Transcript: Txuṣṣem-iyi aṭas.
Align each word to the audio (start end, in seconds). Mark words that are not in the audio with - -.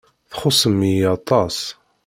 Txuṣṣem-iyi 0.31 1.07
aṭas. 1.15 1.57